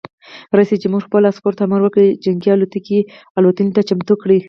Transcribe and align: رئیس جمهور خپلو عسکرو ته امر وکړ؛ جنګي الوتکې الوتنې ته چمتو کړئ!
رئیس 0.57 0.71
جمهور 0.83 1.01
خپلو 1.07 1.25
عسکرو 1.31 1.57
ته 1.57 1.63
امر 1.65 1.79
وکړ؛ 1.83 2.03
جنګي 2.23 2.49
الوتکې 2.53 2.99
الوتنې 3.37 3.71
ته 3.75 3.81
چمتو 3.89 4.13
کړئ! 4.21 4.37